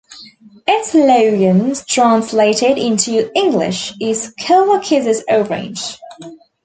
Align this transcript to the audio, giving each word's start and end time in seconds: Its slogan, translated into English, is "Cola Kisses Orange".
Its 0.65 0.93
slogan, 0.93 1.75
translated 1.87 2.79
into 2.79 3.31
English, 3.35 3.93
is 4.01 4.33
"Cola 4.47 4.79
Kisses 4.79 5.23
Orange". 5.29 5.95